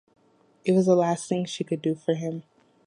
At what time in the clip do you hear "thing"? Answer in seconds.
1.29-1.45